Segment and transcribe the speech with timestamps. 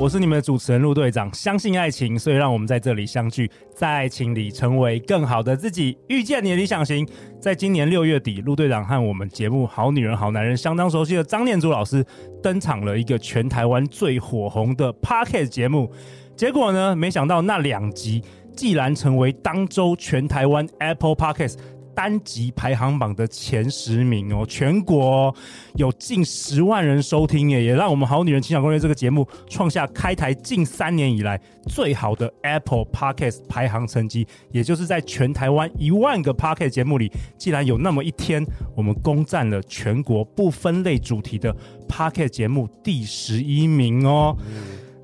[0.00, 1.32] 我是你们的主持人陆队长。
[1.34, 7.06] 相信爱情，所以让我们在这里相聚，在爱情里成为更好的自己，遇见你的理想型。
[7.38, 12.02] 在今年六月底，陆队长和我们节目《好女人好男人》相当熟悉的张念祖老师
[12.42, 15.92] 登场了一个全台湾最火红的 Podcast 节目。
[16.34, 18.22] 结果呢，没想到那两集
[18.56, 21.58] 既然成为当周全台湾 Apple Podcast。
[22.00, 25.34] 单集排行榜的前十名哦，全国
[25.74, 34.26] 有近十万人收听耶，也让我们好女人情感攻略这个节目创下开台近三年以来最好的 Apple Podcast 排行成绩。
[34.50, 38.42] 也就是在全台湾一万个 Podcast 节目里，竟然有那么一天，
[38.74, 41.54] 我们攻占了全国不分类主题的
[41.86, 44.34] Podcast 节目第十一名哦。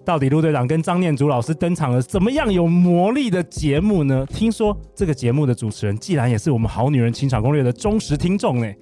[0.07, 4.25] 到底陆队长跟张念祖老师登场了怎么样有魔力的节目呢？
[4.33, 8.73] 听说这个节目的主持人，既然也是我们好女人情场攻略的忠实听众呢。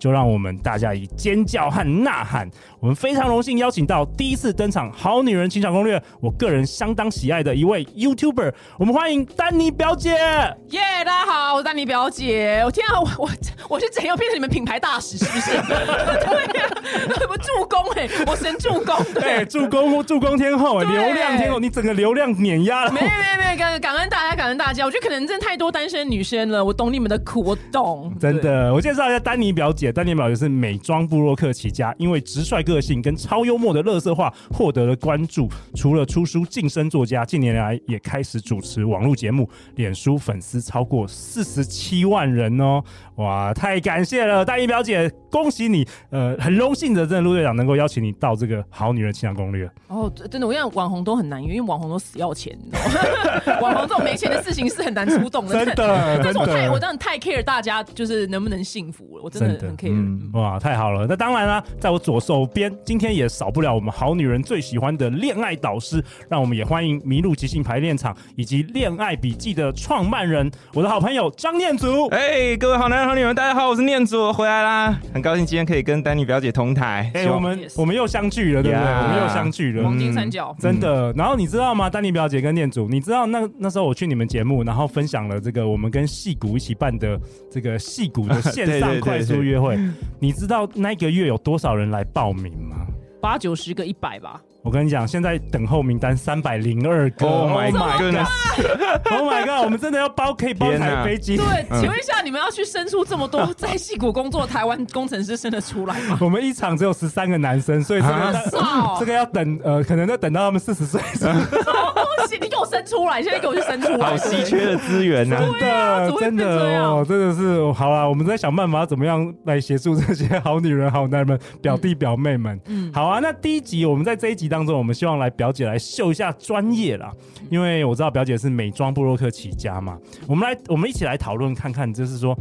[0.00, 10.12] 就让我们大家以尖叫和呐喊，我们非常荣幸邀请到第一次登场《好女人情场攻略》，我个人相当喜爱的一位 YouTuber，我们欢迎丹妮表姐。
[10.12, 12.62] 耶，yeah, 大家好，我是丹妮表姐。
[12.64, 13.30] 我天啊，我我
[13.68, 15.18] 我是怎样变成你们品牌大使？
[15.18, 15.50] 是不是？
[15.60, 16.80] 对呀、啊，
[17.18, 17.78] 什么助攻？
[17.94, 22.90] 哎，我神助攻， 对，助攻助攻天后，对流量天后，你整个流量碾压了。
[22.90, 24.86] 没没没，感感恩大家，感恩大家。
[24.86, 28.10] 我觉得可能真的太多单身女生了，我懂你们的苦，我懂。
[28.18, 29.89] 真的，我介绍一下丹妮表姐。
[29.92, 35.48] 丹妮表姐是美妆布洛克起家，因为直率个性跟超幽默的乐色话获得了关注。
[35.74, 42.82] 除了出书晋升作家，近年来也开始主持网络节目，脸书粉丝超过四十七万人哦！
[43.16, 45.86] 哇，太感谢了，丹妮表姐，恭喜你！
[46.10, 49.70] 呃，很荣幸的，真的陆队长能够邀请你到这个好女人情感攻略。
[49.88, 53.60] 哦，真的，我讲，网红都很难约，因为网红都死要钱，你知道吗？
[53.60, 55.52] 网红这种没钱的事情是很难出动的。
[55.52, 59.90] 真的，但是我太，我真的太 care 大家，就是能不能幸福了，我真的很 care。
[59.92, 61.06] 嗯、哇，太好了！
[61.08, 72.06] 那当然啦，在我左手边，今天也少不了我们好女人最喜欢的恋爱导师，让我们也欢迎迷路即兴排练场以及恋爱笔记的创办人，我的好朋友张念祖。
[72.08, 77.10] 哎，各位好男人好女人，大家好，我是念祖，我回来啦，很高兴今天可以跟丹妮表姐同台。
[77.14, 77.74] 哎，我们 Yes.
[77.76, 79.02] 我们又相聚了，对不对？Yeah.
[79.02, 81.12] 我们又相聚了，黄金三角，真的。
[81.14, 81.90] 然后你知道吗？
[81.90, 87.20] 丹妮表姐跟念祖，你知道那那时候我去你们节目，然后分享了这个我们跟戏骨一起办的
[87.50, 89.69] 这个戏骨的线上 快速约会，
[90.18, 92.86] 你知道那个月有多少人来报名吗？
[93.20, 94.42] 八九十个，一百吧。
[94.62, 97.26] 我跟你讲，现在等候名单三百零二个。
[97.26, 99.64] Oh my god！Oh my god！
[99.64, 101.38] 我们真的要包可以包台飞机。
[101.38, 106.18] 对，请问一下，你们要去生出这么多在戏谷工作的台湾工程师生得出来吗？
[106.20, 111.00] 我们一场只有十三个男生，所以这个这个要等呃，可能要等到他们四十岁。
[111.00, 113.22] 恭喜你给我生出来！
[113.22, 114.10] 现在给我去生出来！
[114.10, 118.06] 好稀缺的资源呢，真的真的哦，真的是好啊！
[118.06, 122.60] 我们在想办法怎么样来协助这些好女人、好男人们、表弟表妹们。
[122.66, 123.20] 嗯，好啊。
[123.22, 124.49] 那第一集我们在这一集。
[124.50, 127.10] 当中，我们希望来表姐来秀一下专业啦，
[127.48, 129.98] 因为我知道表姐是美妆布洛克起家嘛。
[130.26, 132.36] 我们来，我们一起来讨论看看，就是说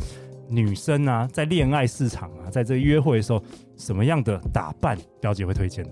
[0.50, 3.42] 女生啊，在恋爱市场啊，在这约会的时候，
[3.78, 5.92] 什么样的打扮表姐会推荐的？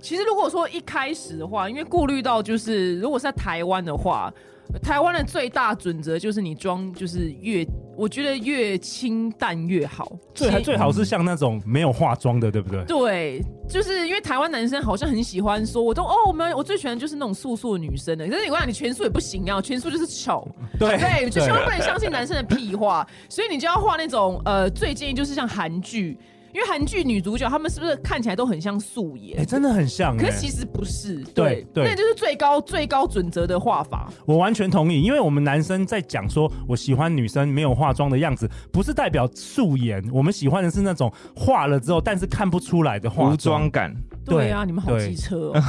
[0.00, 4.32] 其实如果说一开始的话，因为顾虑到就是如果是在台湾的话。
[4.80, 7.66] 台湾的最大准则就是你妆就是越，
[7.96, 12.84] 我觉得越清淡越好，最最好是像那种没有化妆的，对不对？
[12.84, 26.18] 对，就是因为台湾男生好像很喜欢说，我都哦，我们我最喜欢就是那种素素的女生的，可是你讲你全素也不行啊，全素就是丑， 对对，就千万不能相信男生的屁话，所以你就要画那种呃，最建议就是像韩剧。
[26.52, 29.40] 因为韩剧女主角她们是不是看起来都很像素颜？
[29.40, 30.16] 哎，真的很像。
[30.16, 34.12] 可是其实不是，对对，那就是最高最高准则的画法。
[34.26, 43.94] 我完全同意，因为我们男生在讲说我喜欢女生没有化妆的样子，不是代表素颜，我们喜欢的是那种化了之后但是看不出来的化无妆感。
[44.24, 45.62] 对啊，你们好机车哦，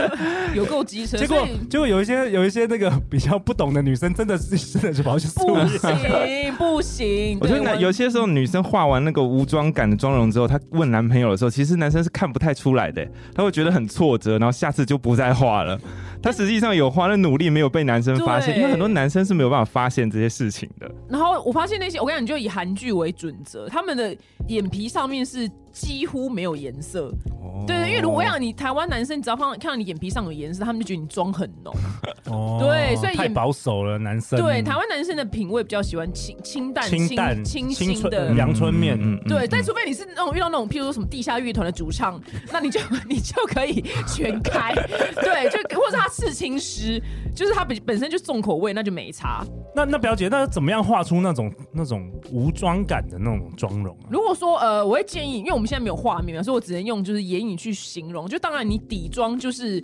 [0.54, 1.16] 有够机车。
[1.16, 5.28] 结果结果有一些有一些那个比较不懂的女生，真的是 真的就跑去。
[5.28, 10.30] 不行 不行，我觉得有些时候女生化完那个无妆感的妆容。
[10.30, 15.78] 之后，她问男朋友的时候，其实男生是看不太出来的，他会觉得很挫折，然后下次就不再化了。
[16.22, 20.90] 他实际上有花了努力，没有被男生发现，因为很多男生是没有办法发现这些事情的。
[21.08, 24.16] 然后我发现那些，我跟你讲，就以韩剧为准则，他们的
[24.48, 27.12] 眼皮上面是几乎没有颜色。
[27.40, 31.74] 哦对对，因为如果要你台湾男生，只要看到看到你眼皮上有颜色，他们就觉得你妆很浓。
[32.30, 38.36] 哦，对所以太保守了，男生对，台湾男生的品味比较喜欢清清淡、清淡清清新的纯。
[38.36, 42.20] 阳春面嗯对，但除非你是那种遇到那种，譬如说什么地下乐团的主唱，
[42.52, 44.72] 那你就 你就可以全开，
[45.20, 47.02] 对，就或者是他刺青师，
[47.38, 49.44] 就是它本本身就重口味，那就没差。
[49.72, 54.10] 那那表姐，那怎么样画出那种那种无妆感的那种妆容啊？
[54.10, 58.26] 如果说呃，我会建议，因为我们现在没有画面嘛，所以我只能用就是眼影去形容。
[58.26, 59.82] 就当然你底妆就是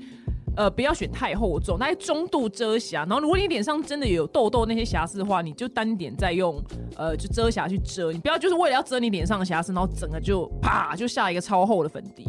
[0.57, 3.05] 呃不要选太厚重，大概中度遮瑕。
[3.05, 6.61] 然后如果你脸上真的有痘痘那些瑕疵的话，你就单点再用
[6.97, 12.25] 呃就遮瑕去遮，你不要就是为了要遮你脸上的瑕疵，然后整个就啪就下一个超厚的粉底。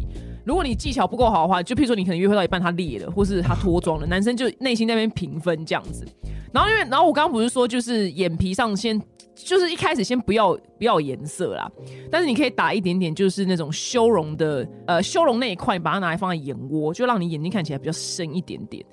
[0.46, 6.06] 如果你技巧不够好的话，就譬如说你可能约会到一半他裂了，或是他脱妆了，男生就内心那边评分这样子。
[6.52, 8.98] 然后因为然后我刚刚不是说就是眼皮上先
[9.34, 11.68] 就是一开始先不要不要颜色啦，
[12.12, 18.86] 但是你可以打一点点就是那种修容的呃修容那一块，把它拿来放在眼窝，就让你眼睛看起来比较深一点点。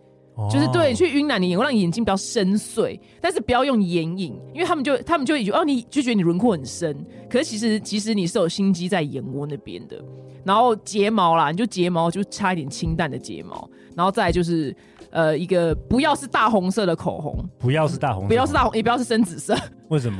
[0.50, 10.03] 就是对，去晕染你眼窝，让你眼睛比较深邃，但是不要用眼影，因为他们就他们就以为哦，你就觉得你轮廓很深，可是其实其实你是有心机在眼窝那边的。
[10.44, 14.75] 然后睫毛啦，你就睫毛就擦一点清淡的睫毛，然后再就是
[15.09, 19.56] 呃一个不要是大红色的口红，不要是大红色，不要是大红，也不要是深紫色。
[19.89, 20.18] 为什么？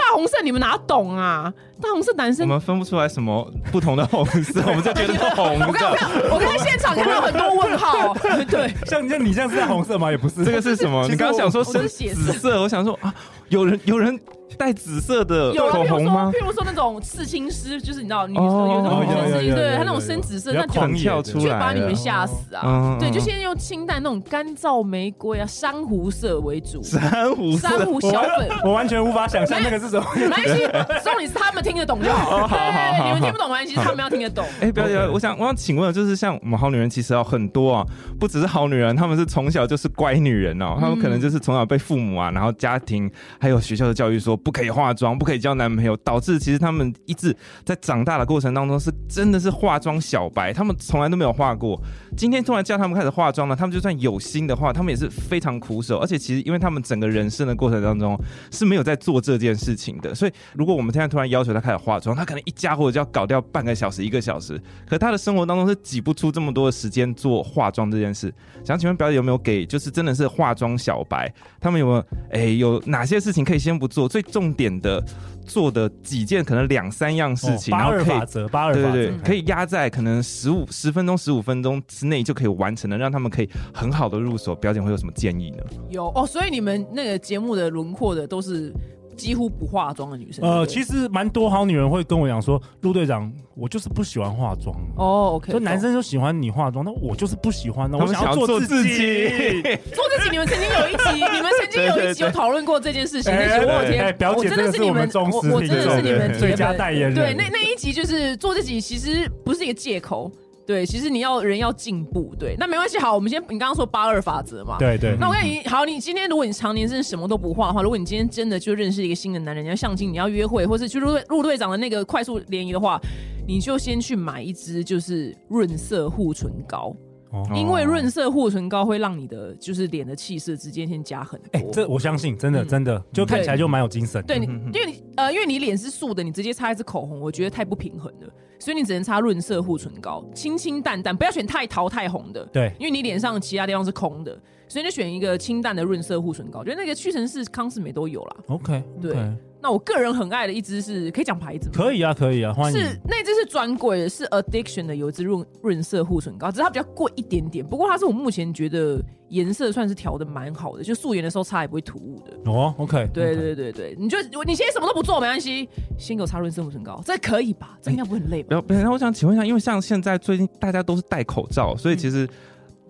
[0.00, 1.52] 大红色你们哪懂啊？
[1.80, 5.96] 大红色男我生，们分不出来什么不同的红色， 我们就觉得是红我刚的。
[5.98, 8.14] 刚我刚才现场看到很多问号，
[8.48, 8.72] 对。
[8.86, 10.10] 像像你这样是红色吗？
[10.10, 11.02] 也不是，这个是什么？
[11.04, 13.14] 其实你刚刚想说我深是血紫色，我想说啊，
[13.48, 14.18] 有人有人
[14.56, 16.32] 带紫色的有啊，口譬如说，红吗？
[16.32, 22.62] 譬如说那种刺青师，就是你知道女生哦有那种有有有女生刺青，对，他那种深紫色，那就狂跳出来就把你们吓死啊！
[22.64, 28.48] 嗯对，就现在用清淡那种干燥玫瑰啊、珊瑚色为主，珊瑚珊瑚小粉。
[28.64, 30.06] 我完全无法想象那个是什么。
[30.14, 30.66] 没关系，
[31.04, 32.36] 重点是他们听得懂就好。
[32.36, 34.44] 哦 好好你们听不懂没关系，他们要听得懂。
[34.60, 37.86] 哎，表姐，我想我想请问，就是像我们好女人，其实有很多啊，
[38.18, 47.34] 不只是好女人，她们是从小就是乖女人哦，她们可能就是从小被父母啊，然后家庭还有学校的教育说不可以化妆，不可以交男朋友，导致其实他们一直
[47.64, 51.80] 在长大的过程当中是真的是化妆小白，他们从来都没有化过。
[52.16, 58.18] 今天突然叫他们开始化妆了，他们就算有心的话，他们也是非常苦手，而且其实因为他们整个人生的过程当中
[58.50, 68.32] 是没有在做这件事情的，所以如果我们现在突然要求他开始化妆，他可能一家伙就要搞掉半个小时、一个小时，可他的生活当中是挤不出这么多的时间做化妆这件事。
[68.64, 75.02] 想请问表姐有没有给就是真的是化妆小白，他们有没有哎有哪些事情可以先不做，最重点的
[75.44, 84.54] 做的几件可能两三样事情，然后可以二法则，八二法则，对对对，可以压在可能十五十分钟、十五分钟之内就可以完成的，让他们可以很好的入手。
[84.54, 85.64] 表姐会有什么建议呢？
[85.88, 88.72] 有哦，所以你们那个节目的轮廓的都是
[89.20, 90.44] 几乎不化妆的女生。
[90.44, 94.74] 呃，其实蛮多好女人会跟我讲说，陆队长，我就是不喜欢化妆。
[94.96, 99.62] 哦，OK，所以男生就喜欢你化妆，那我就是不喜欢，那我们想要做自做自己己。
[99.94, 103.32] 做自己，你们曾经有一集，你们曾经有一集有讨论过这件事情。
[103.32, 107.14] 哎那集我天，我表姐真的是我真的是你们，我我真的是你们最佳代言人。
[107.14, 110.30] 对，那那一集就是做自己，其实不是一个借口。
[110.70, 112.32] 对，其实你要人要进步。
[112.38, 112.96] 对，那没关系。
[112.96, 114.76] 好，我们先，你刚刚说八二法则嘛。
[114.78, 123.00] 对对，那我跟你好，你今天如果你常年真的什么都不画的话，如果你今天真的就认识一个新的男人，你要相亲，你要约会，或是去入队入队长的那个快速联谊的话，
[123.48, 126.94] 你就先去买一支就是润色护唇膏。
[127.32, 131.48] 哦因为润色护唇膏会让你的就是脸的气色直接先加很多。
[131.52, 134.20] 哎，这我相信，真的嗯真的，就看起来就蛮有精神。
[134.24, 138.28] 对你，因为你呃，因为你脸是素的，你直接擦一支口红，我觉得太不平衡了，
[138.60, 142.44] 所以你只能擦润色护唇膏，清清淡淡，不要选太桃太红的。
[142.52, 146.60] 对，因为你脸上其他地方是空的，所以你就选一个清淡的润色护唇膏。
[146.60, 148.36] 我觉得那个屈臣氏、康士美都有啦。
[148.48, 149.16] OK，对
[149.62, 151.72] 那我个人很爱的一支是，可以讲牌子吗？
[151.74, 152.78] 可以啊，可以啊，欢迎。
[152.78, 157.64] 是那支是专柜的，是 Addiction 的，有一支润润色护唇膏，只是它比较贵一点点。
[157.66, 162.50] 不过它是我目前觉得颜色算是调的蛮好的，就素颜的时候擦也不会突兀的。
[162.50, 167.78] 哦，OK，对对对对，你就你先什么都不做没关系，先给我擦润色护唇膏，这可以吧？
[167.82, 168.48] 这应该不会很累吧？
[168.50, 172.26] 然后，然后我想请问一下，因为像现在最近大家都是戴口罩，所以其实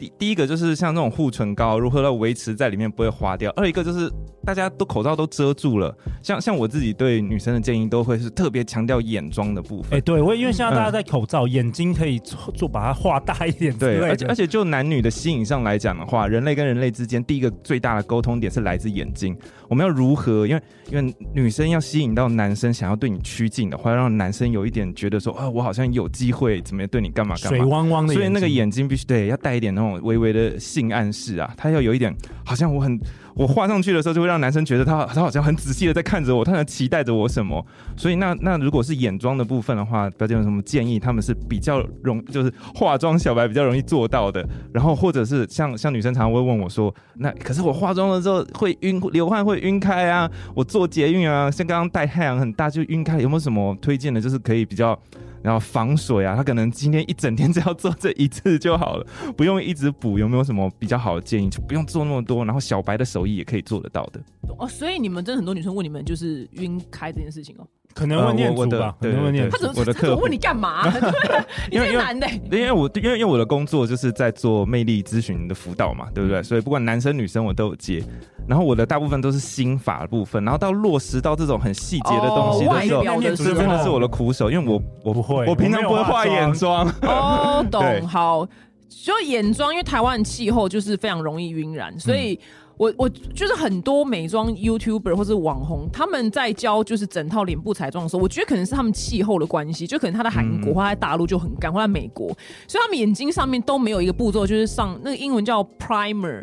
[0.00, 4.11] 第第一个就是像这种护唇膏如何要维持在里面不会花掉，二一个就是
[4.47, 9.99] 大家都口罩都遮住了，像像我自己对女生的建议都会是特别强调眼妆的部分。
[9.99, 19.37] 哎，对我因为现在大家戴口罩，眼睛可以做做把它画大一点之类对，而且而且就男女的吸引上来讲的话，人类跟人类之间第一个最大的沟通点是来自眼睛。
[19.69, 20.47] 我们要如何？
[20.47, 27.59] 因为因为女生要吸引到男生想要对你趋近的话，让男生有一点觉得说啊，我好像有机会怎么样对你干嘛干嘛。
[27.59, 33.00] 水汪汪的，所以那个眼睛必须对要带一点那种微微的性暗示啊，他要有一点，好像我很
[33.35, 37.64] 我画上去的时候，就会让男生觉得他他好像很仔细的在看着我，他在期待着我什么。
[37.97, 40.99] 所以那那如果是眼妆的部分的话，表姐有什么建议？
[40.99, 54.20] 他们是比较容就是化妆小白比较容易做到的，然后或者是像像女生常常会问我说，那可是我化妆了之后会晕流汗会晕开啊，我坐捷运啊，像刚刚带太阳很大就晕开，有没有什么推荐的？
[54.20, 54.99] 就是可以比较。
[55.42, 59.06] 然后防水啊，他可能今天一整天只要做这一次就好了，
[59.37, 60.18] 不用一直补。
[60.18, 61.49] 有没有什么比较好的建议？
[61.49, 64.20] 就不用做那么多，然后小白的手艺也可以做得到的。
[64.59, 67.66] 哦，所以你们真的很多女生问你们就是晕开这件事情哦。
[67.92, 69.50] 可能会念祖吧，可能会念。
[69.50, 69.85] 他怎么？
[69.85, 70.85] 他怎么问你干嘛？
[71.73, 76.40] 因为男的，因为我因为因为我的工作就是在做魅力咨询的辅导嘛，对不对？
[76.40, 78.02] 所以不管男生女生我都有接。
[78.47, 86.87] 然后我的大部分都是心法的部分，然后到落实到这种很细节的东西的时候，这真的是我的苦手，因为我我不会，我平常不会画眼妆。
[87.02, 88.06] 哦，懂。
[88.06, 88.46] 好，
[88.88, 92.38] 就眼妆，因为台湾气候就是非常容易晕染，所以。
[92.80, 102.28] 我我就是很多美妆 YouTuber 或是网红，他们在教就是整套脸部彩妆的时候，我觉得可能是他们气候的关系，就可能他在韩国或在大陆就很干，或在美国，
[102.66, 106.40] 所以他们眼睛上面都没有一个步骤，就是上那个英文叫 primer，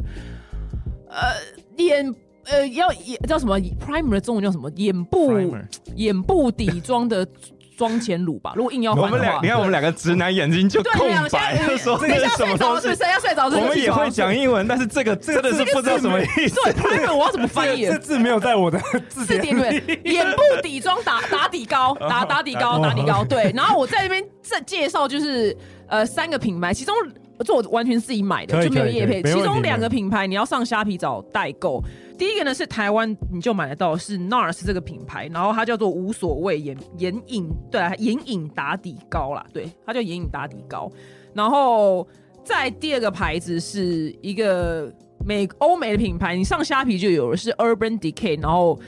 [1.10, 1.34] 呃，
[1.78, 2.16] 眼
[2.46, 4.70] 呃要眼叫什么 primer 的中文叫什么？
[4.76, 5.58] 眼部
[5.96, 7.28] 眼部底妆的。
[7.78, 12.96] 妆前乳吧，如果硬要换的话，我们俩，你看我们两个直男眼睛就空白，就说这个是什么东西？
[12.96, 13.46] 谁要睡着？
[13.46, 16.60] 我们也会讲英文，但是这个真的是不知道什么意思。
[16.64, 17.86] 对，我要怎么翻译？
[17.86, 20.00] 这字没有在我的 字典里。
[20.04, 23.24] 眼部底妆打 打底膏，打打底膏，打底膏。
[23.24, 25.56] 对，然后我在那边再介绍，就是
[25.88, 26.96] 呃三个品牌，其中。
[27.46, 29.22] 这我完全自己买的，就没有业配。
[29.22, 31.80] 其中两个品牌你要上虾皮找代购。
[32.18, 40.92] 第一个呢是台湾你就买得到，是 NARS 这个品牌，然后它叫做无所谓眼眼影，对啊，眼影打底膏啦，对，它叫眼影打底膏。
[41.34, 42.08] 然后
[42.44, 44.92] 再第二个牌子是一个
[45.26, 48.80] 美欧美的品牌，你上虾皮就有了，是 Urban Decay，然后。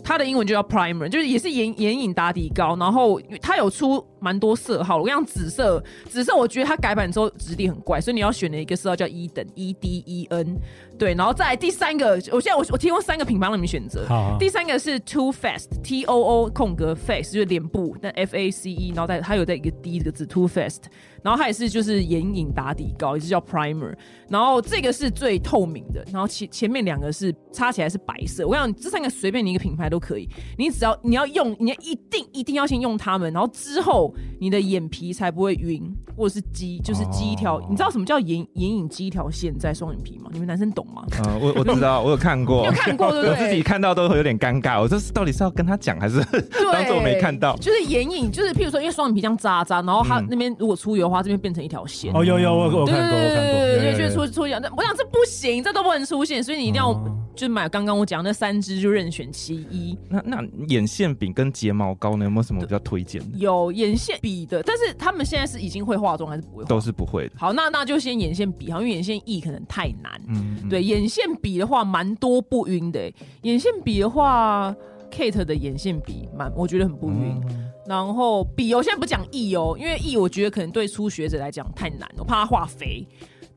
[0.00, 4.98] 它的英文就叫 primer，就是也是眼眼影打底膏，然后它有出蛮多色号。
[4.98, 10.56] 我跟你讲，紫色，紫色我觉得它改版之后质地很怪，所以你要选的一个色号叫 E 等 E D E N。
[10.98, 14.04] 对，然后再来第三个，我现在我我提供三个品牌让你们选择。
[14.08, 14.36] 好啊。
[14.38, 20.84] 第三个是 Too Faced T O O 空格 Face，就是脸部，但 F A C E，然后再它有在一个 D 这个字 Too Faced，
[21.22, 23.94] 然后它也是就是眼影打底膏，也是叫 Primer。
[24.28, 28.44] 然后这个是最透明的，然后前前面两个是擦起来是白色。
[28.44, 34.07] 我跟你讲，这三个随便你一个品牌都可以，你只要你要用，你要一定一定要先用它们，然后之后
[34.40, 35.82] 你的眼皮才不会晕，
[36.16, 37.56] 或者是积就是积一条。
[37.56, 37.70] Oh.
[37.70, 40.30] 你知道什么叫眼眼影积一条线在双眼皮吗？
[40.32, 41.04] 你们男生懂吗？
[41.24, 43.30] 嗯，我我知道， 我有看过，有看过，对不对？
[43.30, 44.80] 我自己看到都会有点尴尬。
[44.80, 46.20] 我这是到底是要跟他讲，还是
[46.72, 47.56] 当做我没看到？
[47.56, 52.12] 就是眼影，就是譬如说，因为双眼皮这样扎扎，然后他那边如果出油的话，这边变成一条线。
[52.14, 54.58] 哦，有有，我我看过，我看过，对对对，就出出油。
[54.60, 56.94] 那我想这不行，这都不能出现，所以你一定要
[57.34, 59.96] 就买刚刚我讲那三支，就任选其一。
[60.08, 62.24] 那那眼线笔跟睫毛膏呢？
[62.24, 63.38] 有没有什么比较推荐的？
[63.38, 66.64] 有眼线笔的，但是他们现在是已经会化妆还是不会？
[66.64, 67.34] 都是不会的。
[67.36, 70.20] 好，那那就先眼线笔哈，因为眼线液可能太难。
[70.28, 70.82] 嗯，对。
[70.82, 73.12] 眼线笔的话，蛮多不晕的。
[73.42, 74.74] 眼线笔的话
[75.10, 77.40] ，Kate 的眼线笔蛮，我觉得很不晕。
[77.48, 83.06] 嗯、然后笔，我现在不讲液哦，因为液我觉得可能对初学者来讲太难，我怕它画肥。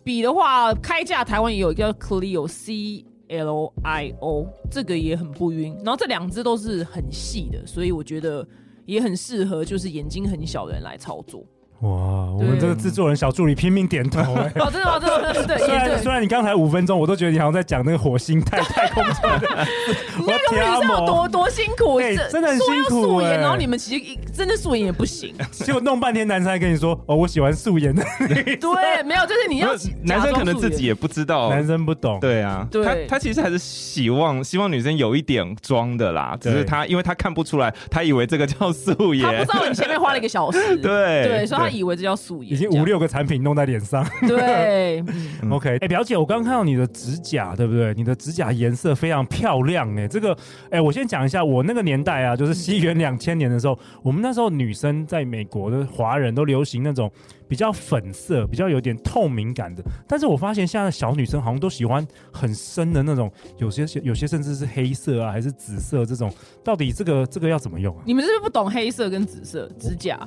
[0.03, 5.75] 笔的话，开价台湾也有一个 Clio C L I O，这个也很不晕。
[5.86, 8.45] 然后这两支都是很细的，所以我觉得
[8.91, 11.45] 也很适合，就是眼睛很小的人来操作。
[11.82, 11.90] 哇，
[12.38, 14.52] 我们这个制作人小助理拼命点头 哎！
[14.60, 15.00] 哦，真的吗？
[15.00, 15.66] 真的，真的，对。
[15.66, 19.42] 虽然虽然你刚才五分钟，我都觉得你好像在讲那个火星太太空船。
[20.20, 22.00] 你那个女生有多多辛苦？
[22.30, 23.02] 真的很辛苦。
[23.02, 25.34] 素颜，然后你们其实真的素颜也不行。
[25.52, 29.74] 结果弄半天，男生还跟你说：“哦，我喜欢素颜的。”对，没有，就是你要
[30.04, 32.20] 男生可能自己也不知道，男生不懂。
[32.20, 39.26] 对啊，他他其实还是希望希望女生有一点装的啦，只是他因为他看不出来，他以为这个叫素颜。
[39.26, 40.78] 他不知道你前面花了一个小时。
[40.78, 41.71] 对对，所以他。
[41.72, 44.06] 以为这叫素颜，已经五六个产品弄在脸上。
[44.28, 45.04] 对，
[45.50, 45.70] OK。
[45.70, 47.94] 哎、欸，表姐，我刚刚看到你的指甲，对不对？
[47.94, 50.34] 你的指甲颜色非常漂亮，哎，这个，
[50.66, 57.12] 哎、欸，我先讲一下，我那个年代啊，就是西元两千年的时候，我们那时候女生在美国的华人都流行那种。
[57.48, 68.04] 比较粉色，比较有点透明感的，但是我发现现在的小女生好像都喜欢很深的那种，有些 有些甚至是黑色啊，还是紫色这种，到底这个这个要怎么用啊？
[68.06, 70.18] 你们是不是不懂黑色跟紫色指甲？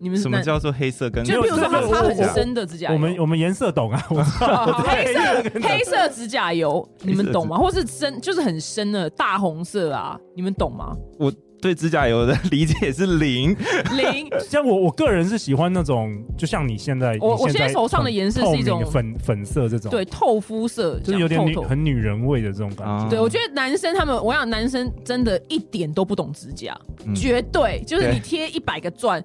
[0.00, 1.22] 你们什么叫做黑色跟？
[1.24, 4.02] 就比如说它它很深的指甲油，我们我们颜色懂啊。
[4.10, 5.20] 我黑色
[5.62, 7.56] 黑色指甲油，你们懂吗？
[7.56, 10.96] 或是深就是很深的大红色啊，你们懂吗？
[11.18, 11.32] 我。
[11.62, 13.54] 对指甲油的理解是零
[13.94, 14.26] 零。
[14.48, 23.04] 像我我个人是喜欢那种，就像你现在，我我现在手上的颜色是一种粉粉色这种，对，透肤色，就是有点很女人味的这种感觉。
[23.04, 29.22] 啊对，我觉得男生他们，我想男生真的一点都不懂指甲，嗯绝对就是你贴一百个钻，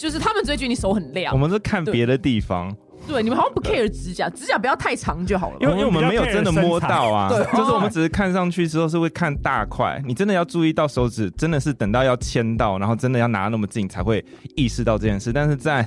[0.00, 1.38] 就是他们只会觉得你手很亮我。
[1.38, 2.74] 们是看别的地方，
[3.06, 5.58] 对，你们好像不 care 指甲，指甲不要太长就好了。
[5.60, 14.24] 因为因为我们没有真的摸到啊，就是我们只是看上去之后是会看大块，你真的要注意到手指，真的是等到要牵到，然后真的要拿那么近才会
[14.56, 15.86] 意识到这件事，但是在。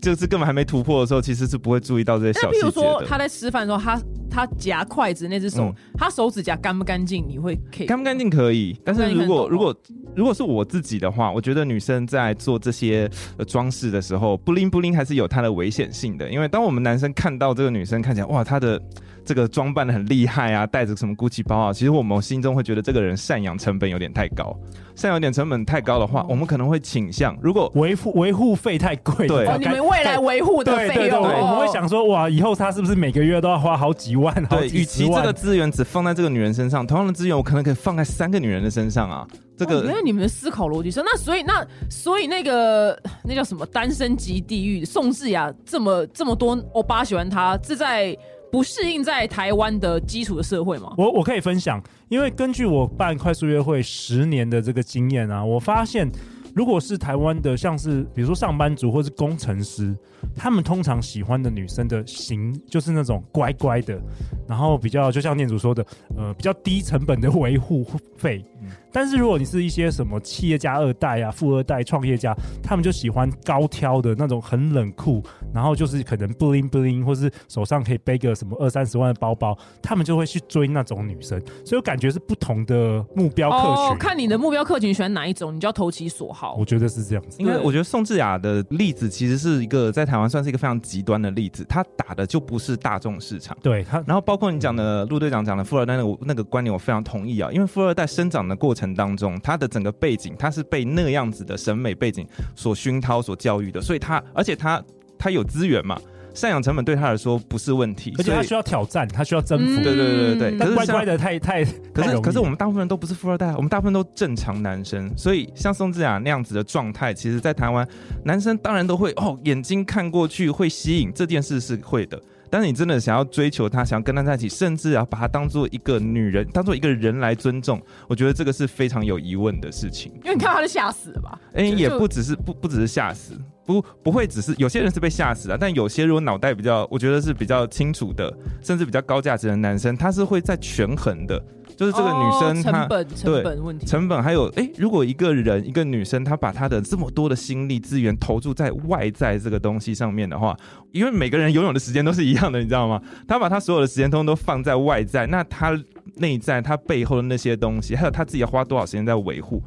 [0.00, 2.64] 就是根本还没突破的时候，其实是不会注意到这些小细节。
[2.64, 7.22] 那比如说他在吃饭的时候，他他夹筷子那只手，嗯他手指甲干不干净？
[7.28, 9.76] 你会可以干不干净可以，但是如果如果
[10.16, 16.30] 如果是我自己的话，我觉得女生在做这些呃装饰的时候，布灵布灵还是有它的危险性的。
[16.30, 18.80] 因为当我们男生看到这个女生看起来哇，她的
[19.24, 24.56] 这个装扮的很厉害啊，带着什么 GUCCI 包啊，其实我们心中会觉得这个人赡养成本有点太高。
[24.96, 34.32] 赡养点成本太高的话，我们可能会倾向如果维护维护费太贵，对哦，你们未来维护的对对对，费用，我们哦会想说，哇，以后她是不是每个月都要花好几万？
[34.44, 39.26] 好对，与其这个资源只放在这个女人身上，同样的资源我可能可以放在三个女人的身上啊。
[39.56, 44.84] 这个哦原来你们的思考逻辑是那，所以那所以那个那叫什么单身级地狱？
[44.84, 48.16] 宋智雅这么这么多欧巴喜欢她，是在
[48.50, 50.92] 不适应在台湾的基础的社会吗？
[50.96, 56.10] 我我可以分享，因为根据我办快速约会十年的这个经验啊，我发现
[56.54, 59.96] 如果是台湾的，像是比如说上班族或是工程师，
[60.36, 64.00] 他们通常喜欢的女生的型就是那种乖乖的，
[64.48, 65.84] 然后比较就像念祖说的，
[66.16, 67.84] 呃，比较低成本的维护
[68.16, 68.44] 费。
[68.92, 81.40] 但是如果你是一些什么企业家二代啊、富二代、创业家，他们就喜欢高挑的那种很冷酷，然后就是可能 bling bling，或是手上可以背个什么二三十万的包包，他们就会去追那种女生。
[81.64, 83.74] 所以我感觉是不同的目标客群。
[83.74, 86.54] 哦，看你的目标客群喜欢哪一种，你就要投其所好。
[86.58, 87.36] 我觉得是这样子。
[87.40, 93.56] 因为我觉得宋智雅的例子其实是一个在台湾算是一个非常极端的例子，她打的就不是大众市场。
[93.60, 97.50] 对她，然后包括你讲的陆队长讲的富二代那个那个观点，我非常同意啊。
[97.50, 104.82] 因为富二代生长的过程当中，他的整个背景，他是被那样子的审美背景所熏陶、所教育的，所以他而且他
[105.18, 106.00] 他有资源嘛，
[106.34, 109.64] 赡养成本对他来说不是问题，而且他需要挑战，他需要征服。
[109.64, 110.58] 嗯对对对对对。
[110.58, 117.86] 可是乖乖的太太，可是可是我们大部分人都不是富二代，我们大部分都正常男生，所以像宋智雅那样子的状态，其实在台湾
[118.24, 122.20] 男生当然都会哦，眼睛看过去会吸引，这件事是会的。
[122.54, 130.12] 但是你真的想要追求她，想要跟她在一起，甚至要把她当做一个女人，当做一个人来尊重，我觉得这个是非常有疑问的事情。
[130.22, 131.36] 因为你看他就吓死了吧？
[131.52, 141.44] 哎、就也不只是不不只是吓死，不不会只是有些人是被吓死的，但有些如果脑袋比较，我觉得是比较清楚的，甚至比较高价值的男生，他是会在权衡的。
[141.76, 150.56] 就是这个女生她，成本成本问题，成本还有哎，如果一个人一个女生她把她的这么多的心力资源投注在外在这个东西上面的话，
[150.92, 153.00] 因为每个人拥有的时间都是一样的，你知道吗？
[153.26, 155.78] 她把她所有的时间通通都放在外在，那她
[156.16, 159.62] 内在她背后的那些东西，还有她自己要花多少时间在维护。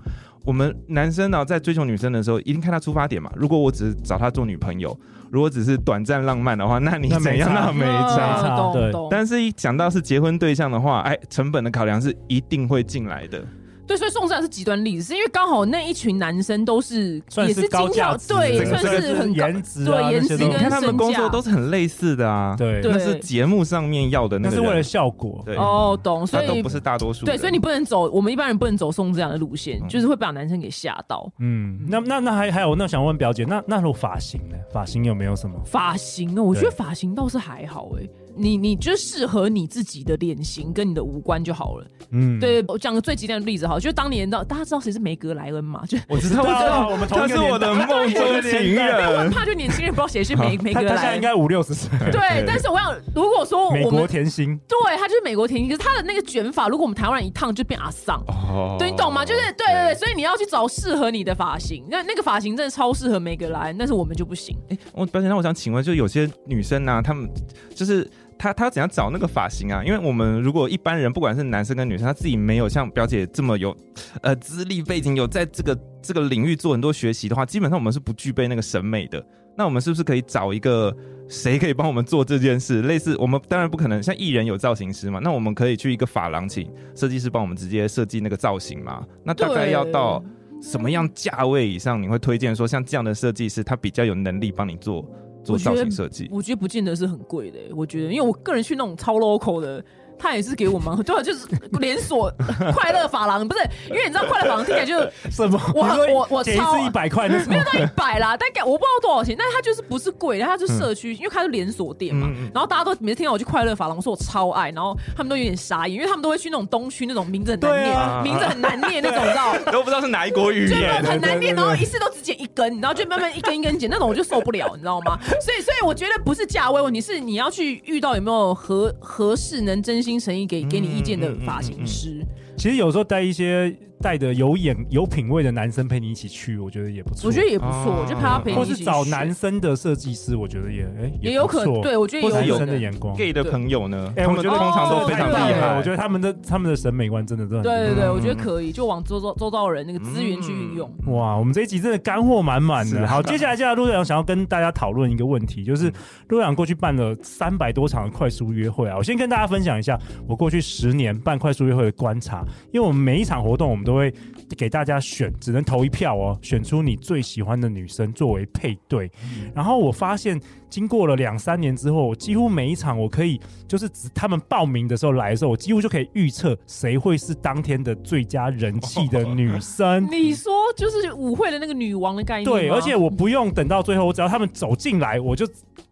[0.47, 3.29] 我们男生呢，在追求女生的时候，一定看她出发点嘛。
[3.35, 4.97] 如果我只是找她做女朋友，
[5.29, 7.51] 如果只是短暂浪漫的话，那你怎样？
[7.53, 8.41] 那没差。
[8.41, 13.43] 差对但是，一讲到是结婚对象的话，哎，成本的考量是一定会进来的。
[13.87, 25.41] 对，所以宋智雅是极端例子，是因为刚好那一群男生都是也是高价值，对，算是很颜值，对颜值跟你看他们工作都是很类似的啊，对，那是节目上面要的那是为了效果。
[25.45, 27.25] 对，哦，懂，所以都不是大多数。
[27.25, 31.31] 对，所以你不能走，我们一般人不能走宋这样的路线，就是会把男生给吓到。
[31.39, 34.57] 嗯，那那那还还有，那想问表姐，那那如果发型呢？
[34.71, 35.57] 发型有没有什么？
[35.65, 36.43] 发型呢？
[36.43, 38.07] 我觉得发型倒是还好哎。
[38.37, 41.87] 你你就适合你自己的脸型跟你的五官就好了。
[42.11, 45.83] 嗯，对，我讲个最极端的例子好，就当年的大家知道谁是梅格莱恩嘛？
[45.85, 49.13] 就我知道，我知道，我们他是我的梦中情人。
[49.13, 50.95] 我很怕就年轻人不知道谁是梅梅格莱恩。
[50.95, 51.89] 他现在应该五六十岁。
[52.11, 58.23] 对，但是我想，如果说美国甜心，对，他就是美国甜心，可是他的那个卷发，如果我们台湾人一烫就变阿桑。
[58.27, 59.25] 哦，对，你懂吗？
[59.25, 61.83] 就是对对对，所以你要去找适合你的发型。
[61.89, 64.55] 那那个发型真的超适合梅格莱恩，但是我们就不行。
[64.69, 67.29] 哎，我表姐，那我想请问，就有些女生呢，她们
[67.75, 68.09] 就是。
[68.37, 69.83] 他他要怎样找那个发型啊？
[69.83, 73.75] 因为我们如果一般人，不管是男生跟女生，他自己没有像表姐这么有
[74.21, 79.25] 呃资历背景，有在这个这个领域做很多学习的话，基本上我们是不具备那个审美的。
[79.57, 80.95] 那我们是不是可以找一个
[81.27, 82.83] 谁可以帮我们做这件事？
[82.83, 89.03] 类似我们当然不可能像艺人有造型师嘛，那我们可以去一个发廊请设计师帮我们直接设计那个造型嘛？
[89.23, 90.23] 那大概要到
[90.61, 95.03] 什么样价位以上，你会推荐说像这样的设计师，他比较有能力帮你做？
[95.47, 97.59] 做造型设计，我觉得不见得是很贵的。
[97.75, 99.83] 我觉得，因为我个人去那种超 local 的
[100.19, 101.45] 他也是给我们，对啊，就是
[101.79, 102.31] 连锁
[102.73, 104.97] 快乐发廊，不是，因为你知道快乐发廊听起来就
[105.29, 105.61] 什么？
[105.75, 125.17] 我我我超一百块，没有到一百啦，大概我不知道多少钱，但是它就是不是贵，它就是社区，因为它是连锁店嘛，然后大家都每次听到我去快乐发廊，我说我超爱，然后他们都有点傻眼，因为他们都会去那种东区那种名字很难念，名字很难念那种，你知道 都不知道是哪一国语言，很难念，然后一次都只剪一根，然后就慢慢一根一根剪，那种我就受不了，你知道吗？
[125.39, 132.25] 所以所以我觉得不是价位问题，是你要去遇到有没有合合适能真心诚意给给你意见的发型师。
[132.57, 133.77] 其实有时候带一些。
[134.01, 137.27] 带着有眼有品味的男生陪你一起去，我觉得也不错。
[137.27, 138.57] 我觉得也不错，我就陪他陪你。
[138.57, 141.81] 或是找男生的设计师，我觉得也哎也有可能。
[141.81, 143.15] 对，我觉得也有男生的眼光。
[143.15, 144.13] gay 的朋友呢？
[144.15, 145.75] 哎，我觉得通常都非常厉害。
[145.77, 147.63] 我觉得他们的他们的审美观真的都很。
[147.63, 150.91] 对对对，我觉得可以，就往周遭周遭人那个资源去运用。
[151.07, 153.07] 哇，我们这一集真的干货满满的。
[153.07, 155.85] 好，接下来接下来陆队长想要跟大家讨论一个问题，就是
[156.27, 158.95] 陆队长过去办了三百多场的快速约会啊。
[158.97, 164.13] 我先跟大家分享一下我过去十年办快速约会的观察，因为我们每一场活动我们都会
[164.55, 164.67] 给。
[164.69, 169.09] 大家选，只能投一票哦，选出你最喜欢的女生作为配对。
[169.23, 180.05] 嗯、然后我发现，经过了两三年之后，我几乎每一场我可以，就是指他们报名的时候来的时候，我几乎就可以预测谁会是当天的最佳人气的女生。
[180.11, 182.45] 你说就是舞会的那个女王的概念？
[182.45, 185.47] 对，而且我不用等到最后，我只要他们走进来，我就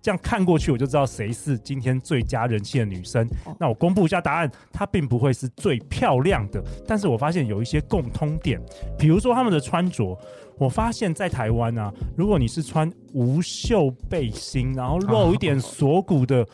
[0.06, 3.28] 这样看过去，我就知道谁是今天最佳人气的女生。
[3.44, 8.62] 哦、那我公布一下答案，她并不会是最漂亮的，但是我发现有一些共通点。
[9.00, 10.16] 比如说她们的穿着，
[10.60, 16.48] 我发现在台湾啊，如果你是穿无袖背心，然后露一点锁骨的。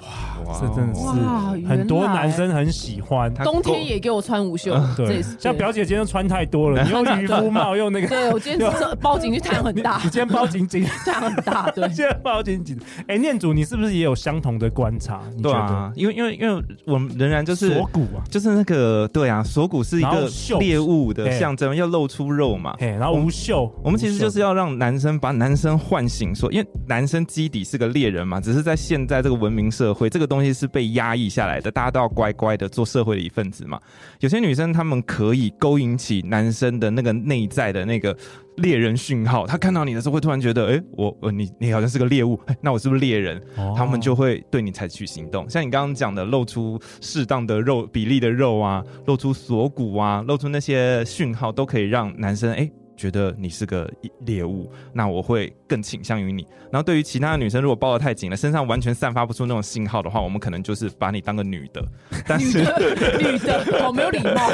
[0.00, 3.32] 哇，这真的是很多男生很喜欢。
[3.34, 8.08] 冬天也给我穿无袖， 对，像表姐今天穿太多了，你用渔夫帽， 用那个。
[8.08, 9.96] 对，我今天包紧，太阳很大。
[10.02, 11.70] 你今天包紧紧，太阳很大。
[11.70, 12.78] 对，今天包紧紧。
[13.06, 15.20] 哎，念祖，你是不是也有相同的观察？
[15.42, 22.74] 对啊，因为因为因为我们仍然就是锁骨啊，就是那个对啊，锁骨是一个猎物的象征，要露出肉嘛。
[22.80, 30.30] 然后无袖，我们其实就是要让男生把男生唤醒，说，因为男生基底是个猎人嘛，只是在现在这个文明社会，这个。
[30.30, 33.80] 东西是被压抑下来的，大家都要乖乖的做社会的一份子嘛。
[34.20, 38.16] 有些女生她们可以勾引起男生的那个内在的那个
[38.58, 43.42] 猎人讯号，他看到你的时候会突然觉得，哎、欸，我呃你你好像是个猎物，欸，那我是不是猎人？
[43.56, 45.50] 哦、他们就会对你采取行动。
[45.50, 52.58] 像你刚刚讲的，露出适当的肉比例的肉啊，露出锁骨啊，露出那些讯号，都可以让男生哎。
[52.58, 53.90] 欸觉得你是个
[54.26, 56.46] 猎物，那我会更倾向于你。
[56.70, 61.82] 然后对于其他的女生，如果抱得太紧了，身上完全散发不出那种信号的话，我们可能就是把你当个女的。
[62.26, 64.50] 但是女的， 女的好没有礼貌。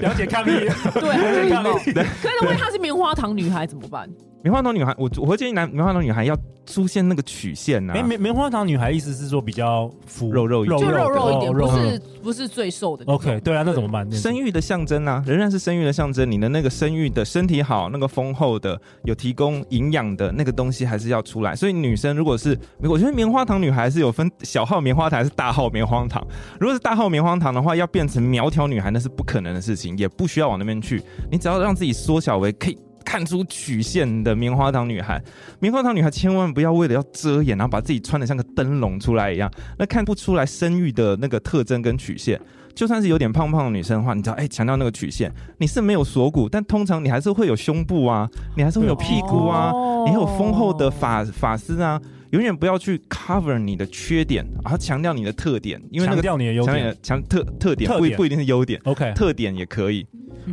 [0.00, 1.74] 了解抗议，对，很有礼貌。
[1.74, 4.10] 可是万一她是棉花糖女孩怎么办？
[4.48, 6.34] 棉花糖女孩，我我会建议男棉花糖女孩要
[6.64, 7.92] 出现那个曲线呐。
[7.92, 13.04] 棉棉花糖女孩意思是说比较腐肉肉就肉肉一点，不是不是最瘦的。
[13.04, 14.10] OK，对啊，那怎么办？
[14.10, 16.30] 生育的象征啊，仍然是生育的象征。
[16.30, 21.54] 你的那个生育的身体好，那个丰厚的有提供营养的那个东西还是要出来。
[21.54, 26.26] 所以女生如果是，我觉得棉花糖女孩是有分小号棉花糖还是大号棉花糖。
[26.58, 31.02] 如果是大号棉花糖的话，要变成苗条女孩那是不可能的事情，也不需要往那边去。
[31.30, 32.78] 你只要让自己缩小为可以。
[33.08, 35.18] 看出曲线的棉花糖女孩，
[35.60, 42.38] 棉花糖女孩千万不要为了要遮掩，然后把自己穿的像个灯笼出来一样，那看不出来生育的那个特征跟曲线。
[42.74, 51.98] 就算是有点胖胖的女生的话，你知道，哎、欸，强调那个曲线，你是没有锁骨，但通常你还是会有胸部啊，你还是会有屁股啊，哦、你还有丰厚的发发丝啊，
[52.30, 60.06] 永远不要去 cover 你的缺点，然后强调你的特点，因为那个强调你的优点，强特特点不不一定是优点，OK，特点也可以。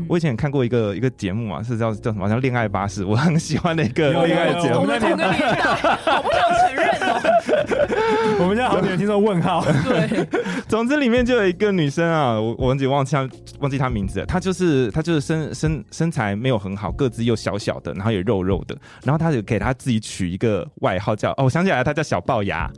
[0.10, 2.28] 我以前看过一个一个节目嘛，是叫叫什么？
[2.28, 4.82] 叫《恋爱巴士》，我很喜欢的一个恋爱节目。
[4.82, 5.38] 我们同个年代，
[6.06, 8.36] 我不想承认哦。
[8.44, 9.64] 我们家好久没听说问号。
[9.88, 10.28] 对，
[10.68, 14.26] 总之里面就有一个女生啊，我我忘记忘记她忘记她名字了。
[14.26, 18.76] 她就是她就是身身身材没有很好，个子又小小的，然后也肉肉的。
[19.04, 22.71] 然后她就给她自己取一个外号叫哦，我想起来他，叫小龅牙。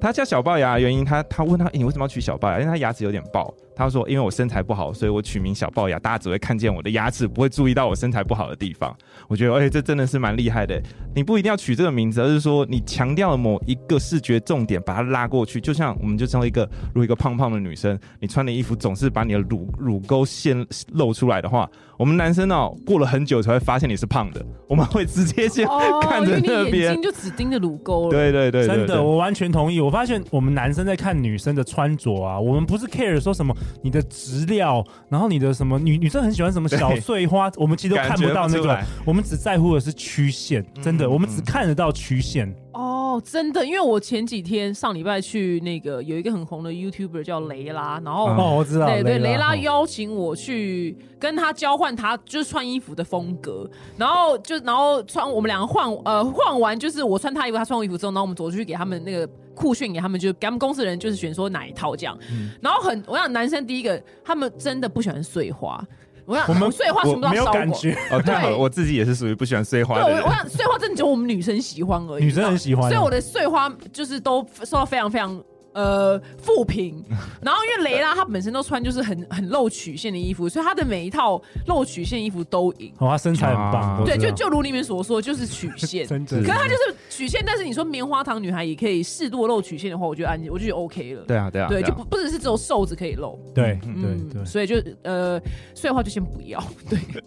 [0.00, 2.60] 他叫小龅牙的原因，他他问他，你为什么要取小龅牙？
[2.60, 3.52] 因为他牙齿有点爆。
[3.74, 8.92] 他说：“因为我身材不好，所以我取名小龅牙，大家只会看见我的牙齿，不会注意到我身材不好的地方。
[9.28, 10.82] 我觉得，哎、欸，这真的是蛮厉害的。
[11.14, 15.60] 你不一定要取这个名字，而是说你强调了某一个视觉重点，把它拉过去。
[15.60, 24.40] 就像我们就成为一个，如果一个胖胖的女生，你穿的衣服总是把你的乳乳沟线露出来的话，我们男生哦，过了很久才会发现你是胖的。
[24.68, 25.66] 我们会直接先
[26.00, 28.10] 看着那边，哦、眼睛就只盯着乳沟了。
[28.10, 29.80] 对对对，对，真的，我完全同意。
[29.80, 42.54] 我发现我们男生在看女生的穿着啊，我们不是 care 说什么。”你的质料，然后你的什么女女生很喜欢什么小碎花，我们其实都看不到那个，我们只在乎的是曲线，真的，我们只看得到曲线。
[42.78, 62.50] 哦，哦，真的，因为我前几天上礼拜去那个有一个很红的 YouTuber 叫雷拉，然后哦，我知道，对对，雷拉哦邀请我去跟他交换，他就是穿衣服的风格，然后就然后穿我们两个换呃换完，就是我穿他衣服，他穿我衣服之后，然后我们走出去给他们那个酷炫给他们，就给他们公司的人就是选说哪一套这样，嗯。
[62.62, 65.84] 然后很我想男生第一个他们真的不喜欢碎花，
[66.28, 67.58] 我想我们碎花什么都没有要烧过。
[67.58, 70.30] 感觉，哦，太好了，对我自己也是属于不喜欢碎花，的人我我。
[70.34, 75.42] 想碎花真的只有我们女生喜欢而已，女生很喜欢所以我的碎花就是都受到非常非常
[75.78, 77.04] 呃负评。
[77.40, 82.92] 然后因为雷拉她本身都穿就是很很露曲线的衣服，所以她的每一套露曲线衣服都赢。
[82.98, 86.06] 哦，她身材很棒，对，就就如你们所说，就是曲线。
[86.08, 91.22] 真的，可是她就是曲线，但是你说棉花糖女孩也可以适度露曲线的话，我觉得安，我就觉得 OK 了。
[91.26, 95.40] 对啊，对啊，对，啊就不不只是只有瘦子可以露，对嗯对对，所以就呃
[95.74, 97.22] 所以的话就先不要， 对，哇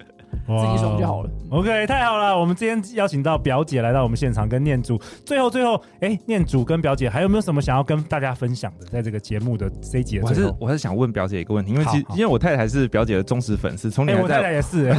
[0.48, 1.30] 自己爽就好了。
[1.50, 2.38] OK，太好了！
[2.38, 5.00] 我们今天邀请到表姐来到我们现场，跟念祖。
[5.26, 8.86] 最后，最后，哎，念祖跟表姐还有没有什么想要跟大家分享的？
[8.86, 14.94] 在这个节目的这一集的我还，是我还是想问表姐一个问题，因为其因为我太太是表姐的忠实粉丝，从你我太太也是。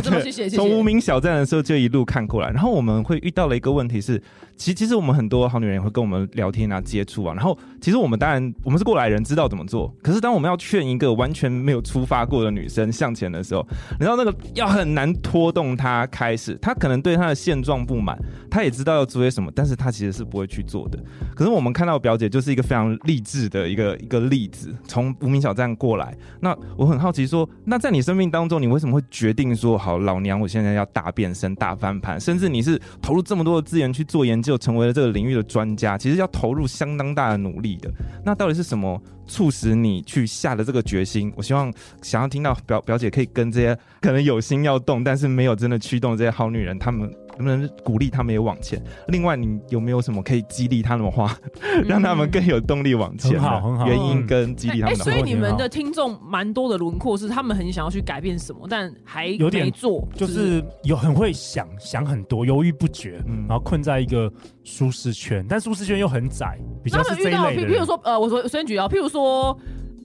[0.50, 4.18] 从无名小站的时候就一路看过来，然后我们会遇到了一个问题是，
[4.56, 18.18] 其实其实我们很多好女人也会跟我们聊天啊、接触啊，然后其实我们当然我们是过来人，知道怎么做，可是当我们要劝一个完全没有出发过的女生向前的时候，你知道那个要很难拖动他开始，他可能对他的现状不满，
[18.50, 20.98] 他也知道要做些什么，但是他其实是不会去做的。
[21.34, 26.14] 可是我们看到表姐就是一个非常励志的一个一个例子，从无名小站过来。
[26.40, 37.90] 那我很好奇说，那在你生命当中，你为什么会决定说，好，老娘我现在要大变身、大翻盘，甚至你是投入这么多的资源去做研究，成为了这个领域的专家，其实要投入相当大的努力的。
[38.24, 41.32] 那到底是什么促使你去下了这个决心？
[41.36, 48.82] 我希望想要听到表表姐可以跟这些可能有心要动，但是没有真的驱动这些好女人，她们能不能鼓励他们也往前？
[49.08, 51.36] 另外，你有没有什么可以激励他们的话，
[51.86, 55.10] 让他们更有动力往前好很好原因跟激励她哎、们的话。
[55.10, 64.32] 所以你们的听众蛮多的轮廓是他们很想要去改变什么，但还有点没做，就是有很会想想很多，犹豫不决，嗯然后困在一个
[64.64, 67.68] 舒适圈，但舒适圈又很窄，比较是他们遇到，这一类的。
[67.68, 69.58] 譬譬如说，呃，我说随便举例啊，譬如说，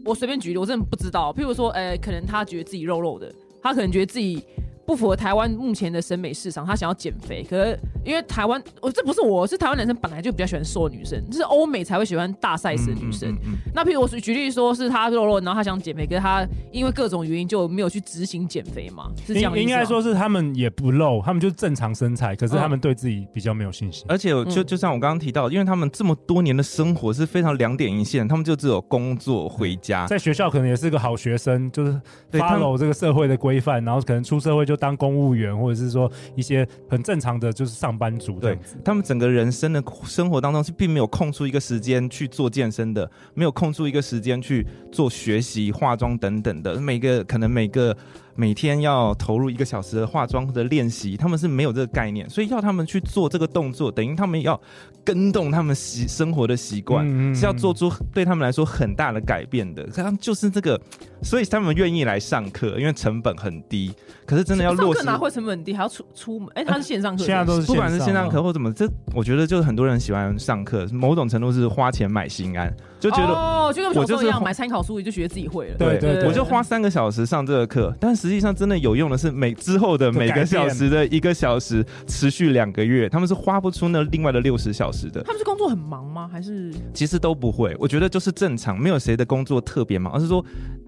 [0.05, 1.33] 我随便举例，我真的不知道。
[1.33, 4.43] 譬如说，呃，可能他觉得自己肉肉的，他可能觉得自己
[4.87, 7.43] 不符合台湾目前的审美市场，他想要减肥。
[7.43, 13.29] 可是因为台湾，我、哦、这不是我，是台湾男生本来就比较喜欢瘦的女生，就是欧美才会喜欢大 size 的女生。
[13.31, 19.11] 嗯嗯嗯那譬如我举例说是他肉肉，然后他想减肥，可是他因为各种原因就没有去执行减肥嘛？
[19.25, 24.05] 是这样应应该说是他们也不露，他们就是正常身材，可是他们对自己比较没有信心。
[24.07, 31.99] 而且就就像我刚刚提到，因为他们这么多年的生活是非常两点一线，他们就只有工作回家，在学校可能也是个好学生，就是
[32.31, 38.57] follow 这个社会的规范，然后可能出社会就当公务员，或者是说一些很正常的就是上班族对。
[38.85, 46.79] 他们整个人生的生活当中是并没有空出一个时间去做健身的，没有空出一个时间去做学习、化妆等等的。
[46.79, 47.95] 每个可能每个
[48.37, 54.59] 每天要投入一个小时的化妆的练习，他们是没有这个概念，所以要他们去做这个动作，等于他们要
[55.03, 59.83] 跟动他们习生活的习惯，嗯嗯嗯是要做出对他们来说很大的改变的。
[59.87, 60.79] 他们就是这个，
[61.23, 63.91] 所以他们愿意来上课，因为成本很低。
[64.25, 66.47] 可是真的要落实上课哪会成本低，还要出出门？
[66.53, 75.77] 哎、他是线上课、 现在都是不管是线上课课，或怎么，这我觉得就是很多人喜欢上课，某种程度是花钱买心安，就觉得、哦，就跟小时候一样，我就是买参考书就觉得自己会了。
[75.77, 85.21] 对对对我就花三个小时上这个课，但实际上真的有用的是每之后的每个小时的一个小时，持续两个月，他们是花不出那另外的六十小时的。
[85.23, 86.27] 他们是工作很忙吗？
[86.31, 90.43] 还是其实都不会，我觉得就是正常，没有谁的工作特别忙，而是说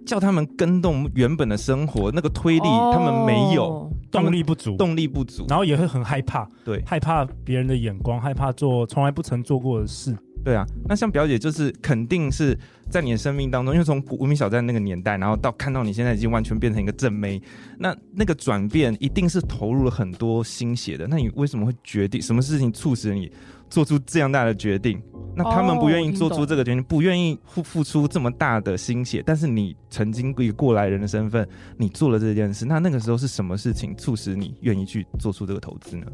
[0.05, 5.45] 叫他们跟动原本的生活那个推力，哦他们没有动力不足，动力不足。
[5.47, 10.17] 然后也会很害怕，对害怕别人的眼光，害怕做从来不曾做过的事。
[10.43, 12.57] 对啊，那像表姐就是肯定是
[12.89, 17.41] 在你的生命当中，因为从无名小站那个年代，然后到看到你现在已经完全变成一个正妹，
[17.77, 21.05] 那那个转变一定是投入了很多心血的。
[21.07, 23.31] 那你为什么会决定什么事情促使你
[23.69, 25.01] 做出这样大的决定？
[25.35, 36.07] 那他们不愿意做出这个决定，不愿意付付出这么大的心血，但是你曾经以过来人的身份，你做了这件事，那那个时候是什么事情促使你愿意去做出这个投资呢？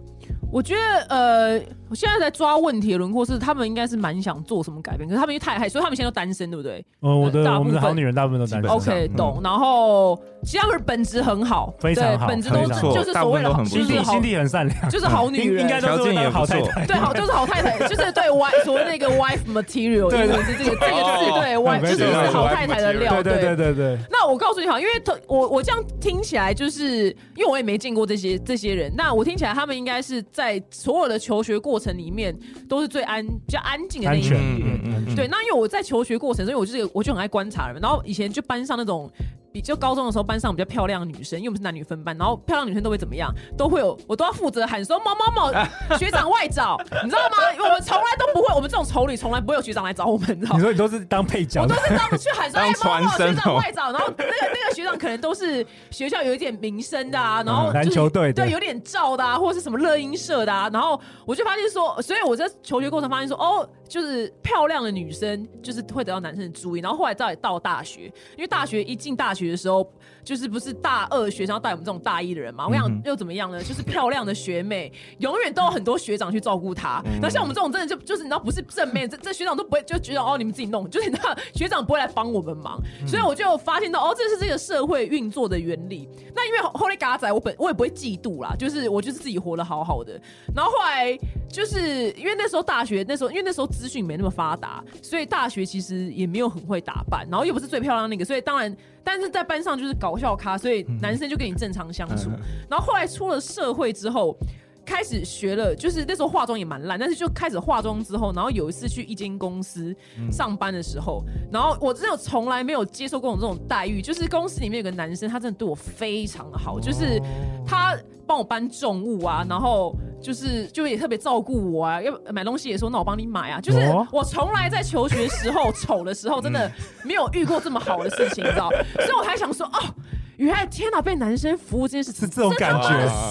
[0.51, 9.41] 我觉得呃，我现在在抓问题的轮廓是，他们应该是蛮想做什么改变，可是他们因为太害，所以他们现在都单身，对不对呃，我的我们的好女人大部分都单身？OK，嗯懂。
[9.43, 12.61] 然后其实他们本质很好，非常好本质都
[12.93, 16.85] 就是所谓的很不就是好心地心，地很善良，就是好女人，应应该都是条件也当好不错太太。
[16.85, 23.97] 对好，就是好太太， 就是对 wife 所谓那个 wife material，对英文是这个这个字，对，wife 就是好太太的料，对对对对对。
[24.09, 24.91] 那我告诉你好，因为
[25.27, 32.35] 我我这样听起来，就是因为我也没见过这些这些人，那我听起来他们应该是在所有的求学过程里面
[32.67, 34.35] 都是最安比较安静的那一群。
[34.35, 39.11] 嗯嗯嗯，对，那因为我在求学过程中，我就是我就很爱观察人，然后以前就班上那种。
[39.55, 43.33] 比就高中的时候，班上比较漂亮的女生，因为我们是男女分班，然后漂亮女生都会怎么样？
[43.57, 45.53] 都会有，我都要负责喊说某某某
[45.95, 47.37] 学长外找，你知道吗？
[47.63, 50.57] 我们从来都不会，我们这种丑女从来不会有学长来找我们，你知道吗？
[50.59, 69.89] 你说你都是当配角，我都是当去喊说哎某某某学长外找，然后那个那个学长可能都是学校有一点名声的啊，然后篮球队对有点照的啊，或者是什么乐音社的啊，然后我就发现说，所以我在求学过程发现说，哦，就是漂亮的女生就是会得到男生的注意，然后后来到到大学，因为大学一进大学的时候。
[70.25, 72.67] 就是不是大二学生要带我们这种大一的人嘛？
[72.67, 73.63] 我想又怎么样呢？
[73.63, 77.01] 就是漂亮的学妹， 永远都有很多学长去照顾她。
[77.21, 82.81] 那像我们这种真的就就是你知道不是正面，这这学长都不会就觉得哦你们自己弄，就是你知道学长不会来帮我们忙。
[83.07, 86.09] 所以我就发现到哦这是这个社会运作的原理。
[86.35, 90.19] 那因为后来嘎仔我本我也不会嫉妒啦，就是我就是自己活得好好的。
[90.55, 91.15] 然后后来
[91.47, 98.75] 就是因为那时候大学那时候因为那时候资讯没那么发达，所以大学其实也没有很会打扮，然后又不是最漂亮那个，所以当然。
[99.07, 102.29] 但是在班上就是搞笑咖，所以男生就跟你正常相处。
[102.69, 104.37] 然后后来出了社会之后，
[104.85, 109.95] 开始学了，就是那时候化妆也蛮烂，但是就开始化妆之后，然后有一次去一间公司
[110.31, 117.21] 上班的时候，然后我真的从来没有接受过这种待遇，就是公司里面有个男生，他真的对我非常的好，就是
[117.65, 119.95] 他帮我搬重物啊，然后。
[120.21, 123.61] 就是就也特别照顾我啊，要买东西也说那我帮你买啊。
[123.61, 126.71] 就是我从来在求学时候丑的时候，真的
[127.03, 128.71] 没有遇过这么好的事情，你知道？
[128.95, 129.93] 所以我还想说哦。
[130.37, 132.89] 原来天哪，被男生服务这件事是这种感觉，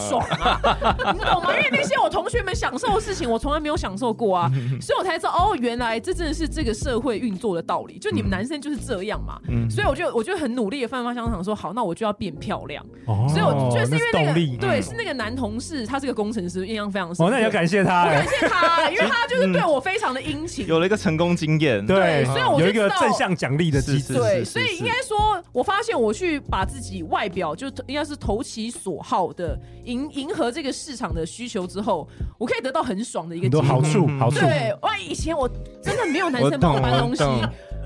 [0.09, 0.61] 爽啊！
[1.13, 1.55] 你懂吗？
[1.57, 7.99] 因为那些我同学们享受的事情，我从来没有享受过啊， 所以我才知道哦，原来这真的是这个社会运作的道理。
[7.99, 9.39] 就你们男生就是这样嘛，
[9.69, 12.85] 所以我就我就很努力的奋发向上，想说好，那我就要变漂亮。
[13.07, 17.27] 哦所以我觉得是因为那个对，是那个男同事，他是个工程师，印象非常深。
[17.27, 21.85] 哦，那你要感谢他，感谢他，因为他就是对我非常的殷勤，有了一个成功经验。
[21.85, 24.15] 对，所以我有一个正向奖励的机制。
[24.15, 26.94] 对，所以应该说，我发现我去把自己。
[27.03, 33.63] 外表就应该是投其所好的，迎迎合这个市场的需求之后，我可以得到很爽的一个结果。
[33.63, 34.41] 好处，好处。
[34.41, 35.49] 对，哇，以前我
[35.83, 37.25] 真的没有男生帮我搬东西。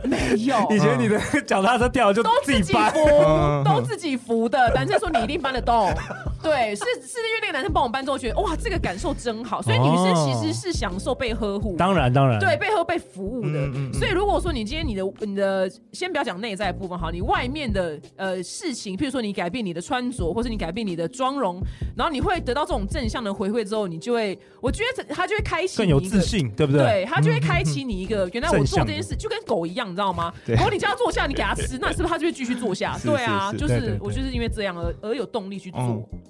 [0.05, 4.73] 没有， 以前你的脚踏车掉了就都自己扶，都自己扶的。
[4.75, 5.93] 男生说你一定搬得动，
[6.43, 9.61] 对，是是因为那个男生帮我搬之后，觉得哇，这个感受真好。
[9.61, 13.71] 所以女生其实是享受被呵护，当然当然，对，被呵被服务的。
[13.93, 21.61] 所以如果说你今天你的你的先不要讲内在部分好，你外面的呃事情，譬如说你改变你的穿着，或是你改变你的妆容，
[21.97, 26.83] 然后你会得到这种正向的回馈之后，你就会，我觉得他就会开启更有自信，对不对？
[26.83, 29.88] 对，他就会开启你一个原来我做这件事就跟狗一样。
[29.89, 30.33] 你知道吗？
[30.47, 32.99] 如果你叫他坐下，你给他吃， 那是不是他就会继续坐下？
[33.03, 35.81] 对啊，就是我就是因为这样而而有动力去做。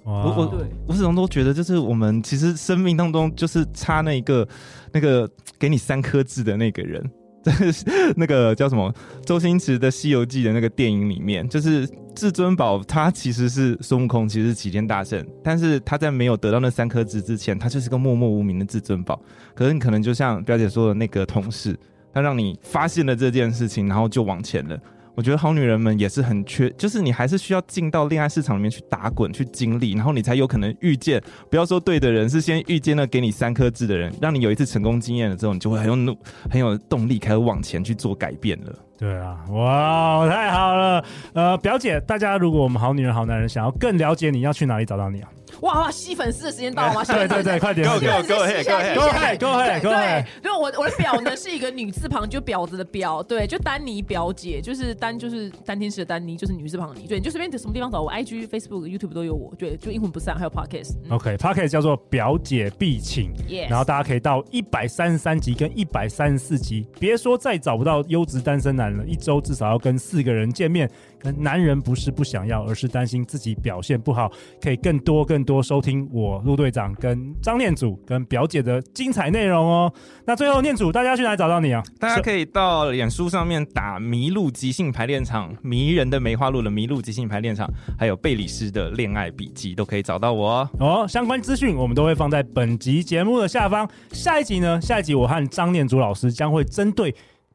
[0.03, 4.47] 我我对我始终都觉得，就是我们其实生命当中就是差那一个
[4.93, 7.03] 那个给你三颗痣的那个人。
[8.17, 8.93] 那个叫什么？
[9.25, 19.19] 周星驰的《西游记》的那个电影里面，就是至尊宝，他其实是孙悟空，其实是齐天大圣，但是他在没有得到那三颗痣之前，他就是个默默无名的至尊宝。
[19.55, 21.79] 可是你可能就像表姐说的那个同事。
[22.13, 24.77] 他让你发现了这件事情，然后就往前了。
[25.15, 31.21] 我觉得好女人们也是很缺，就是你还是需要进到恋爱市场里面去打滚、去经历，然后你才有可能遇见。
[31.49, 36.17] 不要说对的人，是先遇见了给你三颗痣的人，让你有一次成功经验了之后，你就会很有努、
[36.49, 38.73] 很有动力，开始往前去做改变了。
[38.99, 41.03] 对啊，哇，太好了。
[41.31, 45.29] 呃，表姐，大家如果我们好女人、好男人想要更了解你，要去哪里找到你啊？
[45.61, 45.91] 哇哇！
[45.91, 47.03] 吸粉丝的时间到了吗？
[47.07, 49.07] 对对对，快点，Go Go Go Go Go
[49.39, 49.89] Go Go！
[49.89, 60.95] 对，因为我我的表呢是一个女字旁，就婊子的婊，对，就丹尼表姐，就是丹就是丹天使的丹尼，就是女字旁的妮，对，你就随便什么地方找我，IG、Facebook、YouTube 都有我，对，就阴魂不散，还有 Podcast。
[61.09, 63.33] OK，Podcast 叫做表姐必请，
[63.69, 70.89] 然后大家可以到一百三十三集跟一百三十四集，别说再找不到优质单身男了，一周至少要跟四个人见面。
[71.37, 74.31] 男人不是不想要，而是担心自己表现不好。
[74.61, 79.91] 可以更多更多收听我陆队长跟张念祖跟表姐的精彩内容哦。
[80.25, 81.83] 那最后念祖，大家去哪里找到你啊？
[81.99, 90.69] 大家可以到脸书上面打“迷路即兴排练场”，迷人的梅花鹿的迷路即兴排练场，还有贝里斯的恋爱笔记，都可以找到我哦。
[90.79, 93.85] 哦，相关资讯我们都会放在本集节目的下方。
[94.13, 94.79] 下一集呢？
[94.79, 97.13] 下一集我和张念祖老师将会针对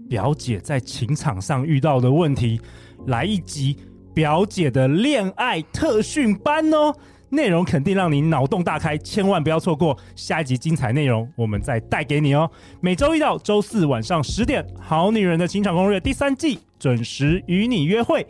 [0.08, 2.60] 表姐在情场上遇到的问题。
[3.06, 3.76] 来一集
[4.14, 6.94] 表姐的恋爱特训班哦！
[7.30, 12.48] 内容肯定让你脑洞大开，千万不要错过下一集精彩内容，我们再带给你哦。
[12.80, 18.24] 每周一到周四晚上十点，《好女人的情场攻略》第三季准时与你约会。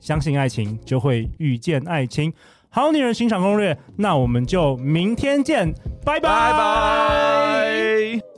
[0.00, 2.32] 相信爱情，就会遇见爱情。
[2.68, 5.72] 好女人情场攻略，那我们就明天见，
[6.04, 6.28] 拜拜。
[6.28, 8.37] 拜拜。